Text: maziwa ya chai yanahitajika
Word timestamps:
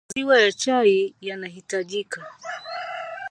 maziwa 0.09 0.39
ya 0.41 0.51
chai 0.51 1.15
yanahitajika 1.21 2.25